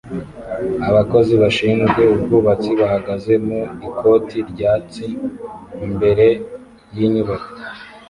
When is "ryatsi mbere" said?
4.51-6.27